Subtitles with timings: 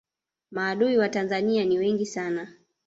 [0.51, 2.53] maadui wa tanzania ni wengi sana